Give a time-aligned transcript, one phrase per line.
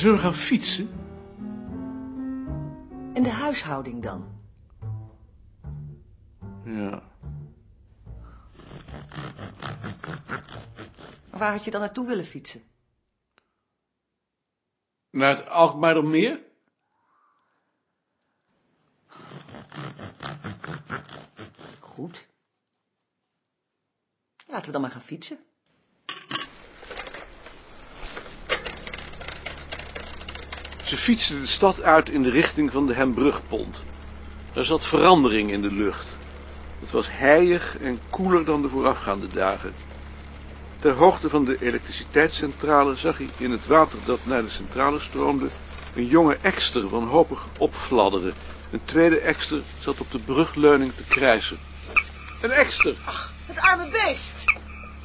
[0.00, 0.88] zullen gaan fietsen?
[3.14, 4.40] En de huishouding dan?
[6.64, 7.02] Ja.
[11.30, 12.62] Waar had je dan naartoe willen fietsen?
[15.10, 16.44] Naar het Alkmaardermeer?
[21.80, 22.28] Goed.
[24.46, 25.38] Laten we dan maar gaan fietsen.
[30.90, 33.84] Ze fietsten de stad uit in de richting van de Hembrugpont.
[34.54, 36.06] Er zat verandering in de lucht.
[36.80, 39.74] Het was heilig en koeler dan de voorafgaande dagen.
[40.80, 45.48] Ter hoogte van de elektriciteitscentrale zag hij in het water dat naar de centrale stroomde
[45.94, 48.34] een jonge ekster wanhopig opfladderen.
[48.70, 51.58] Een tweede ekster zat op de brugleuning te krijsen.
[52.40, 52.94] Een ekster!
[53.46, 54.44] Het arme beest!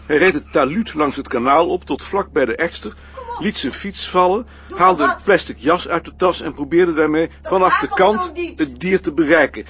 [0.05, 2.95] Hij reed het taluut langs het kanaal op tot vlak bij de ekster,
[3.39, 7.77] liet zijn fiets vallen, haalde een plastic jas uit de tas en probeerde daarmee vanaf
[7.77, 9.65] de kant het dier te bereiken.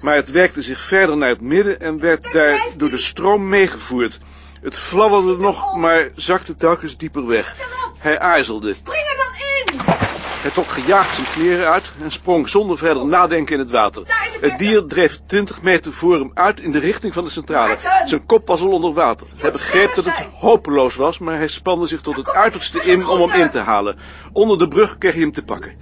[0.00, 4.18] Maar het werkte zich verder naar het midden en werd daar door de stroom meegevoerd.
[4.62, 7.56] Het fladderde nog, maar zakte telkens dieper weg.
[7.98, 8.72] Hij aarzelde.
[8.72, 10.19] Spring er dan in!
[10.40, 14.02] Hij trok gejaagd zijn kleren uit en sprong zonder verder nadenken in het water.
[14.40, 17.76] Het dier dreef twintig meter voor hem uit in de richting van de centrale.
[18.04, 19.26] Zijn kop was al onder water.
[19.36, 23.28] Hij begreep dat het hopeloos was, maar hij spande zich tot het uiterste in om
[23.28, 23.96] hem in te halen.
[24.32, 25.74] Onder de brug kreeg hij hem te pakken.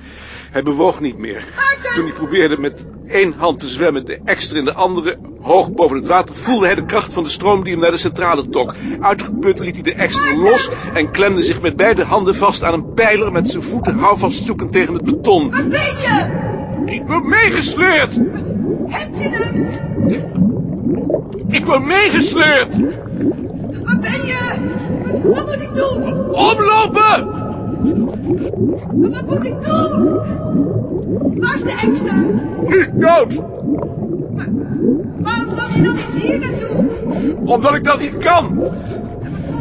[0.50, 1.44] Hij bewoog niet meer.
[1.94, 5.96] Toen hij probeerde met één hand te zwemmen, de extra in de andere, hoog boven
[5.96, 8.74] het water, voelde hij de kracht van de stroom die hem naar de centrale trok.
[9.00, 12.94] Uitgeput liet hij de extra los en klemde zich met beide handen vast aan een
[12.94, 15.50] pijler met zijn voeten houvast zoekend tegen het beton.
[15.50, 16.92] Waar ben je?
[16.92, 18.14] Ik word meegesleurd!
[18.86, 19.66] Heb je hem?
[21.48, 22.76] Ik word meegesleurd!
[23.84, 24.38] Waar ben je?
[25.22, 26.30] Wat moet ik doen?
[26.30, 27.47] Omlopen!
[27.82, 30.20] Wat moet ik doen?
[31.40, 31.54] Waar
[31.92, 32.38] is de?
[32.68, 33.34] Nu is dood!
[35.18, 36.84] Waarom kan je dan niet hier naartoe?
[37.44, 38.54] Omdat ik dat niet kan!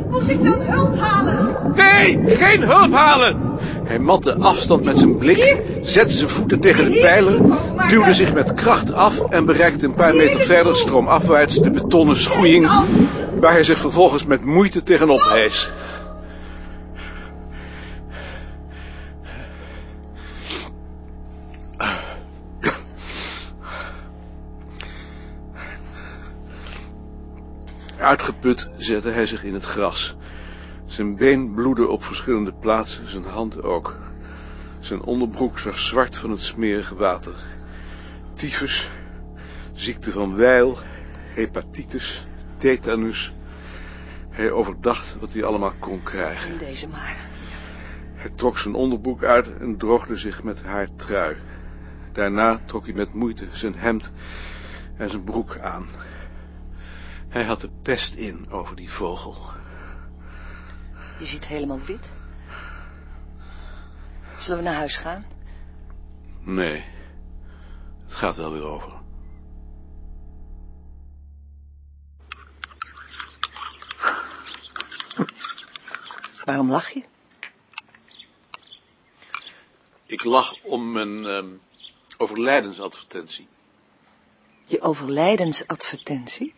[0.10, 1.56] Moet ik dan hulp halen?
[1.76, 3.48] Nee, geen hulp halen!
[3.84, 7.40] Hij matte afstand met zijn blik, zette zijn voeten tegen de pijler,
[7.90, 12.72] duwde zich met kracht af en bereikte een paar meter verder stroomafwaarts de betonnen schoeiing,
[13.40, 15.72] waar hij zich vervolgens met moeite tegenop hees.
[28.08, 30.16] Uitgeput zette hij zich in het gras.
[30.86, 33.98] Zijn been bloedde op verschillende plaatsen, zijn hand ook.
[34.80, 37.36] Zijn onderbroek zag zwart van het smerige water.
[38.34, 38.90] Tyfus,
[39.74, 40.78] ziekte van Weil,
[41.34, 43.34] hepatitis, tetanus.
[44.30, 46.52] Hij overdacht wat hij allemaal kon krijgen.
[46.52, 47.30] In deze maar.
[48.14, 51.38] Hij trok zijn onderbroek uit en droogde zich met haar trui.
[52.12, 54.12] Daarna trok hij met moeite zijn hemd
[54.98, 55.88] en zijn broek aan.
[57.30, 59.36] Hij had de pest in over die vogel.
[61.20, 62.12] Je ziet helemaal wit.
[64.40, 65.26] Zullen we naar huis gaan?
[66.42, 66.86] Nee,
[68.04, 68.92] het gaat wel weer over.
[76.46, 77.04] Waarom lach je?
[80.06, 81.50] Ik lach om mijn ehm,
[82.18, 83.48] overlijdensadvertentie.
[84.68, 86.54] Je overlijdensadvertentie?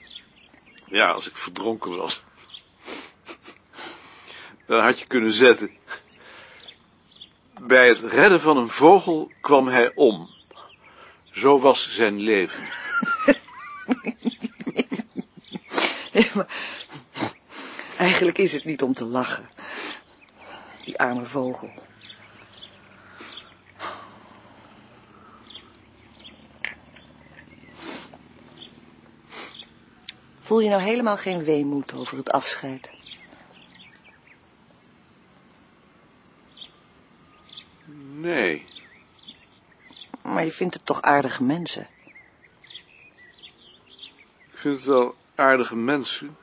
[0.90, 2.24] Ja, als ik verdronken was.
[4.66, 5.72] Dan had je kunnen zetten.
[7.62, 10.30] Bij het redden van een vogel kwam hij om.
[11.32, 12.68] Zo was zijn leven.
[17.98, 19.50] Eigenlijk is het niet om te lachen.
[20.86, 21.72] Die arme vogel.
[30.50, 32.90] Voel je nou helemaal geen weemoed over het afscheid?
[38.14, 38.66] Nee,
[40.22, 41.88] Maar je vindt het toch aardige mensen?
[44.52, 46.38] ik vind het wel aardige mensen.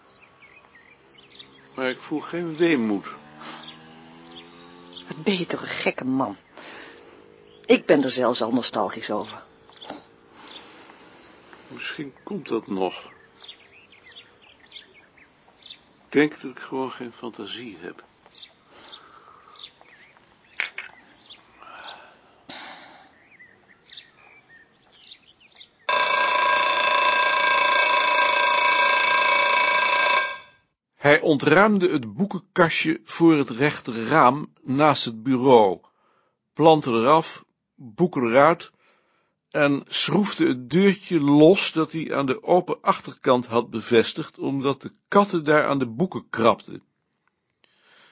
[1.75, 3.07] Maar ik voel geen weemoed.
[5.09, 6.37] Wat ben je toch een gekke man?
[7.65, 9.43] Ik ben er zelfs al nostalgisch over.
[11.69, 13.15] Misschien komt dat nog.
[16.17, 18.05] Denk dat ik gewoon geen fantasie heb.
[30.95, 35.81] Hij ontruimde het boekenkastje voor het rechter raam naast het bureau.
[36.53, 38.71] planten eraf, boeken eruit
[39.57, 44.93] en schroefde het deurtje los dat hij aan de open achterkant had bevestigd, omdat de
[45.09, 46.83] katten daar aan de boeken krabden.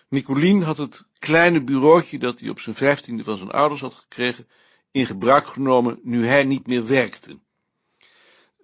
[0.08, 4.48] Nicolien had het kleine bureautje dat hij op zijn vijftiende van zijn ouders had gekregen,
[4.90, 7.38] in gebruik genomen nu hij niet meer werkte.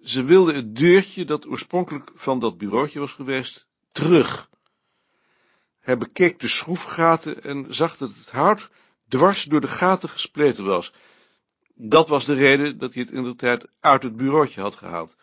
[0.03, 4.49] Ze wilde het deurtje dat oorspronkelijk van dat bureautje was geweest, terug.
[5.79, 8.69] Hij bekeek de schroefgaten en zag dat het hout
[9.07, 10.93] dwars door de gaten gespleten was.
[11.75, 15.15] Dat was de reden dat hij het inderdaad uit het bureautje had gehaald.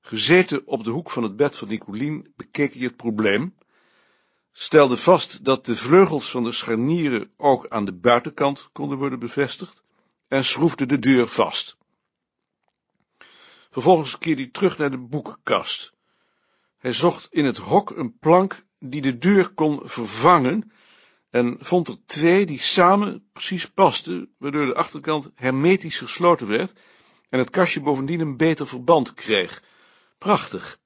[0.00, 3.54] Gezeten op de hoek van het bed van Nicolien bekeek hij het probleem,
[4.52, 9.82] stelde vast dat de vleugels van de scharnieren ook aan de buitenkant konden worden bevestigd
[10.28, 11.76] en schroefde de deur vast.
[13.70, 15.92] Vervolgens keerde hij terug naar de boekenkast.
[16.78, 20.72] Hij zocht in het hok een plank die de deur kon vervangen
[21.30, 26.72] en vond er twee die samen precies pasten, waardoor de achterkant hermetisch gesloten werd
[27.28, 29.62] en het kastje bovendien een beter verband kreeg.
[30.18, 30.78] Prachtig.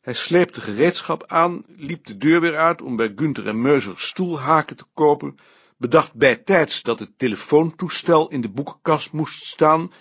[0.00, 4.76] Hij sleepte gereedschap aan, liep de deur weer uit om bij Gunther en Meuser stoelhaken
[4.76, 5.38] te kopen,
[5.76, 9.92] bedacht bijtijds dat het telefoontoestel in de boekenkast moest staan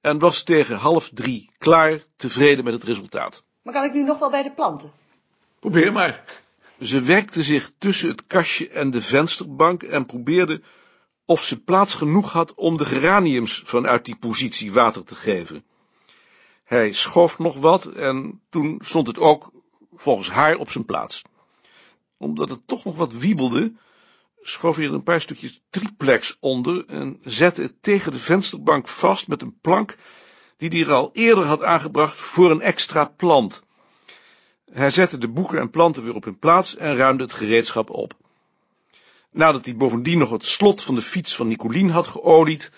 [0.00, 3.44] en was tegen half drie klaar, tevreden met het resultaat.
[3.62, 4.92] Maar kan ik nu nog wel bij de planten?
[5.60, 6.24] Probeer maar.
[6.80, 10.62] Ze werkte zich tussen het kastje en de vensterbank en probeerde
[11.24, 15.64] of ze plaats genoeg had om de geraniums vanuit die positie water te geven.
[16.64, 19.50] Hij schoof nog wat en toen stond het ook
[19.94, 21.22] volgens haar op zijn plaats.
[22.16, 23.72] Omdat het toch nog wat wiebelde,
[24.42, 29.28] schoof hij er een paar stukjes triplex onder en zette het tegen de vensterbank vast
[29.28, 29.96] met een plank
[30.56, 33.66] die hij er al eerder had aangebracht voor een extra plant.
[34.72, 38.14] Hij zette de boeken en planten weer op hun plaats en ruimde het gereedschap op.
[39.30, 42.70] Nadat hij bovendien nog het slot van de fiets van Nicolien had geolied,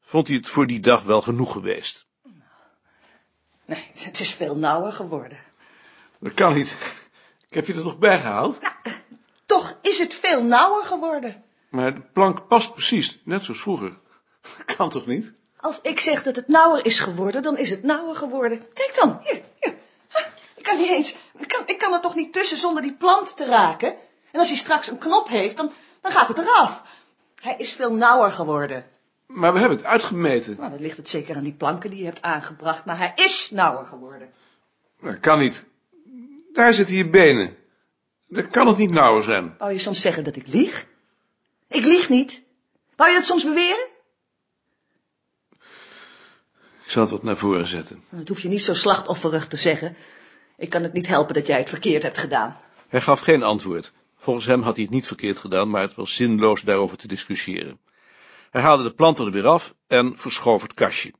[0.00, 2.06] vond hij het voor die dag wel genoeg geweest.
[3.64, 5.38] Nee, het is veel nauwer geworden.
[6.18, 6.76] Dat kan niet.
[7.48, 8.60] Ik heb je er toch bij gehaald?
[8.60, 8.74] Nou,
[9.46, 11.44] toch is het veel nauwer geworden.
[11.68, 13.98] Maar de plank past precies, net zoals vroeger.
[14.76, 15.32] Kan toch niet?
[15.56, 18.72] Als ik zeg dat het nauwer is geworden, dan is het nauwer geworden.
[18.72, 19.73] Kijk dan, hier, hier.
[20.64, 23.36] Ik kan niet eens, ik kan, ik kan er toch niet tussen zonder die plant
[23.36, 23.94] te raken?
[24.30, 26.82] En als hij straks een knop heeft, dan, dan gaat het eraf.
[27.40, 28.86] Hij is veel nauwer geworden.
[29.26, 30.56] Maar we hebben het uitgemeten.
[30.58, 33.50] Nou, dan ligt het zeker aan die planken die je hebt aangebracht, maar hij is
[33.50, 34.32] nauwer geworden.
[35.00, 35.64] Dat kan niet.
[36.52, 37.56] Daar zitten je benen.
[38.28, 39.54] Dan kan het niet nauwer zijn.
[39.58, 40.86] Wou je soms zeggen dat ik lieg?
[41.68, 42.40] Ik lieg niet.
[42.96, 43.86] Wou je dat soms beweren?
[46.84, 48.04] Ik zal het wat naar voren zetten.
[48.08, 49.96] Dat hoef je niet zo slachtofferig te zeggen.
[50.56, 52.56] Ik kan het niet helpen dat jij het verkeerd hebt gedaan.
[52.88, 53.92] Hij gaf geen antwoord.
[54.16, 57.80] Volgens hem had hij het niet verkeerd gedaan, maar het was zinloos daarover te discussiëren.
[58.50, 61.12] Hij haalde de planten er weer af en verschoof het kastje.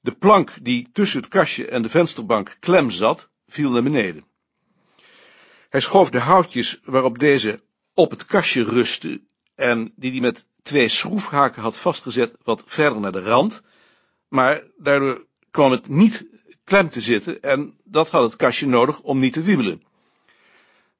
[0.00, 4.24] De plank die tussen het kastje en de vensterbank klem zat, viel naar beneden.
[5.68, 7.60] Hij schoof de houtjes waarop deze
[7.94, 9.22] op het kastje rustte
[9.54, 13.62] en die hij met twee schroefhaken had vastgezet wat verder naar de rand,
[14.28, 16.26] maar daardoor kwam het niet
[16.64, 19.82] klem te zitten en dat had het kastje nodig om niet te wiebelen.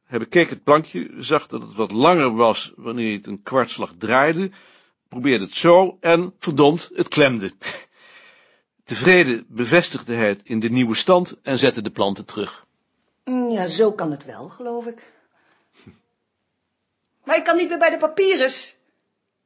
[0.05, 3.93] Hij bekeek het plankje, zag dat het wat langer was wanneer hij het een kwartslag
[3.99, 4.51] draaide,
[5.09, 7.53] probeerde het zo en, verdomd, het klemde.
[8.85, 12.67] Tevreden bevestigde hij het in de nieuwe stand en zette de planten terug.
[13.25, 15.13] Mm, Ja, zo kan het wel, geloof ik.
[17.25, 18.77] Maar ik kan niet meer bij de papyrus.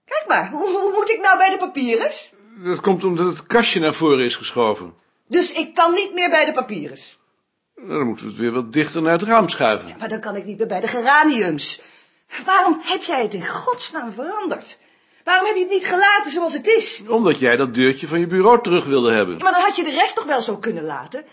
[0.05, 2.33] Kijk maar, hoe, hoe moet ik nou bij de papyrus?
[2.65, 4.95] Dat komt omdat het kastje naar voren is geschoven.
[5.29, 7.19] Dus ik kan niet meer bij de papyrus.
[7.75, 9.95] Dan moeten we het weer wat dichter naar het raam schuiven.
[9.99, 11.81] Maar dan kan ik niet meer bij de geraniums.
[12.45, 14.79] Waarom heb jij het in godsnaam veranderd?
[15.25, 17.03] Waarom heb je het niet gelaten zoals het is?
[17.07, 19.39] Omdat jij dat deurtje van je bureau terug wilde hebben.
[19.39, 21.25] Maar dan had je de rest toch wel zo kunnen laten?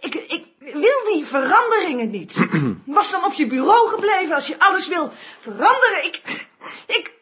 [0.00, 2.48] Ik, ik wil die veranderingen niet.
[2.86, 6.04] Was dan op je bureau gebleven als je alles wil veranderen.
[6.04, 6.46] Ik,
[6.86, 7.12] ik,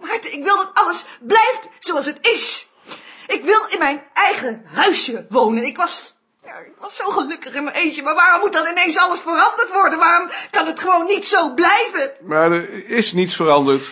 [0.00, 2.68] Maarten, ik wil dat alles blijft zoals het is.
[3.26, 5.64] Ik wil in mijn eigen huisje wonen.
[5.64, 8.02] Ik was, ja, ik was zo gelukkig in mijn eentje.
[8.02, 9.98] Maar waarom moet dan ineens alles veranderd worden?
[9.98, 12.12] Waarom kan het gewoon niet zo blijven?
[12.20, 13.90] Maar er is niets veranderd.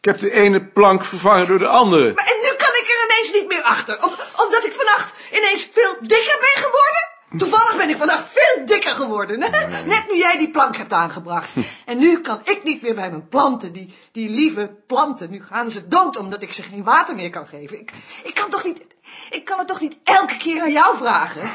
[0.00, 2.12] Ik heb de ene plank vervangen door de andere.
[2.14, 4.04] Maar en nu kan ik er ineens niet meer achter.
[4.04, 4.12] Om,
[4.44, 7.05] omdat ik vannacht ineens veel dikker ben geworden?
[7.36, 9.38] Toevallig ben ik vannacht veel dikker geworden.
[9.38, 11.54] Net nu jij die plank hebt aangebracht.
[11.84, 15.30] En nu kan ik niet meer bij mijn planten, die, die lieve planten.
[15.30, 17.80] Nu gaan ze dood omdat ik ze geen water meer kan geven.
[17.80, 17.92] Ik,
[18.22, 18.86] ik kan toch niet,
[19.30, 21.50] ik kan het toch niet elke keer aan jou vragen?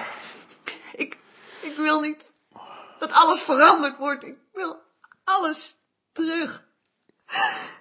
[0.95, 1.17] Ik,
[1.61, 2.31] ik wil niet
[2.99, 4.23] dat alles veranderd wordt.
[4.23, 4.81] Ik wil
[5.23, 5.77] alles
[6.11, 6.63] terug.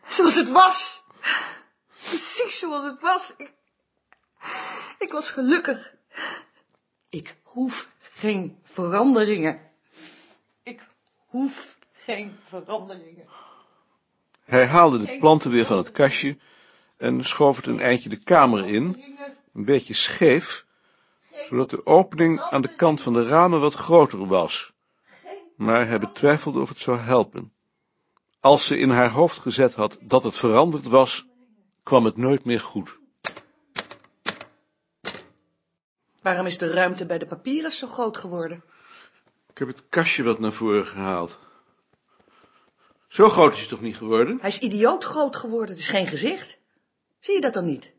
[0.08, 1.02] Zoals het was.
[2.08, 3.34] Precies zoals het was.
[3.36, 3.52] Ik,
[4.98, 5.98] ik was gelukkig.
[7.10, 9.60] Ik hoef geen veranderingen.
[10.62, 10.88] Ik
[11.26, 13.26] hoef geen veranderingen.
[14.44, 16.38] Hij haalde de planten weer van het kastje
[16.96, 19.04] en schoof het een eindje de kamer in,
[19.52, 20.66] een beetje scheef,
[21.48, 24.72] zodat de opening aan de kant van de ramen wat groter was.
[25.56, 27.52] Maar hij betwijfelde of het zou helpen.
[28.40, 31.26] Als ze in haar hoofd gezet had dat het veranderd was,
[31.82, 32.99] kwam het nooit meer goed.
[36.22, 38.62] Waarom is de ruimte bij de papieren zo groot geworden?
[39.50, 41.38] Ik heb het kastje wat naar voren gehaald.
[43.08, 44.38] Zo groot is het toch niet geworden?
[44.40, 46.58] Hij is idioot groot geworden, het is geen gezicht.
[47.20, 47.92] Zie je dat dan niet?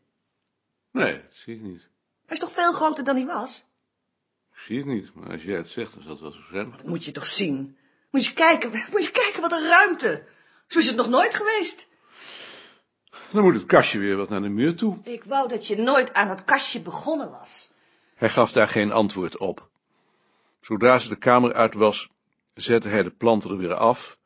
[0.90, 1.88] Nee, dat zie ik niet.
[2.26, 3.64] Hij is toch veel groter dan hij was?
[4.52, 6.70] Ik zie het niet, maar als jij het zegt, dan zal het wel zo zijn.
[6.70, 7.76] Dat moet je toch zien.
[8.10, 10.24] Moet je eens kijken, moet je kijken wat een ruimte.
[10.66, 11.88] Zo is het nog nooit geweest.
[13.30, 15.00] Dan moet het kastje weer wat naar de muur toe.
[15.02, 17.71] Ik wou dat je nooit aan het kastje begonnen was.
[18.22, 19.68] Hij gaf daar geen antwoord op.
[20.60, 22.08] Zodra ze de kamer uit was,
[22.54, 24.18] zette hij de planten er weer af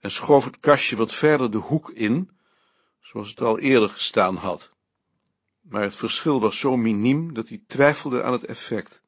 [0.00, 2.30] en schoof het kastje wat verder de hoek in,
[3.00, 4.72] zoals het al eerder gestaan had.
[5.60, 9.02] Maar het verschil was zo miniem dat hij twijfelde aan het effect.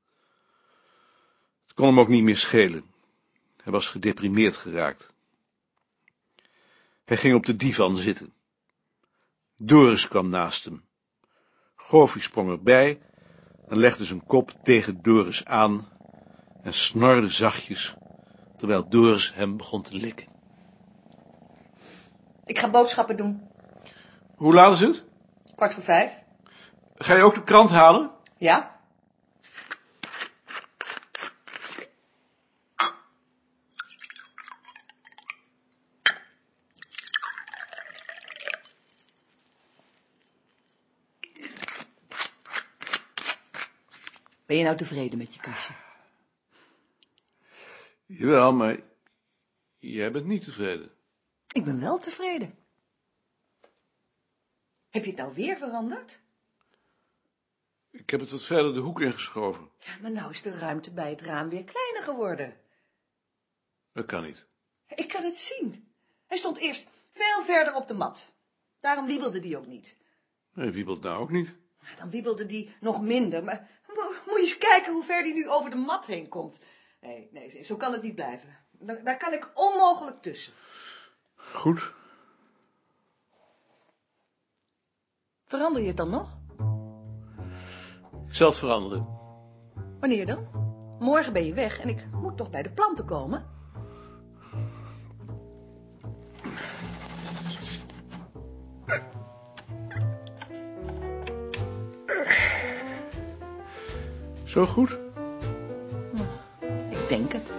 [1.63, 2.85] Het kon hem ook niet meer schelen.
[3.63, 5.13] Hij was gedeprimeerd geraakt.
[7.05, 8.33] Hij ging op de divan zitten.
[9.57, 10.85] Doris kwam naast hem.
[11.77, 13.01] Goofy sprong erbij
[13.69, 15.89] en legde zijn kop tegen Doris aan
[16.63, 17.95] en snorde zachtjes,
[18.57, 20.27] terwijl Doris hem begon te likken.
[22.45, 23.49] Ik ga boodschappen doen.
[24.37, 25.05] Hoe laat is het?
[25.55, 26.23] Kwart voor vijf.
[26.95, 28.11] Ga je ook de krant halen?
[28.37, 28.74] Ja?
[44.55, 45.75] Ben je nou tevreden met je kastje?
[48.07, 48.81] Jawel, maar
[49.79, 50.91] jij bent niet tevreden.
[51.49, 52.59] Ik ben wel tevreden.
[54.91, 56.21] Heb je het nou weer veranderd?
[57.91, 59.71] Ik heb het wat verder de hoek ingeschoven.
[59.79, 62.57] Ja, maar nou is de ruimte bij het raam weer kleiner geworden.
[63.93, 64.47] Dat kan niet.
[64.89, 65.93] Ik kan het zien.
[66.27, 68.33] Hij stond eerst veel verder op de mat.
[68.81, 69.97] Daarom wiebelde die ook niet.
[70.53, 71.57] Nee, wiebelt nou ook niet.
[71.97, 73.45] Dan wiebelde die nog minder.
[73.45, 73.83] Maar
[74.45, 76.61] eens kijken hoe ver die nu over de mat heen komt.
[77.01, 78.57] Nee, nee, zo kan het niet blijven.
[78.71, 80.53] Daar, daar kan ik onmogelijk tussen.
[81.35, 81.93] Goed.
[85.45, 86.39] Verander je het dan nog?
[88.29, 89.07] Ik zal het veranderen.
[90.01, 90.49] Wanneer dan?
[90.99, 93.54] Morgen ben je weg en ik moet toch bij de planten komen?
[104.55, 104.99] Zo goed?
[106.91, 107.54] Ik denk het.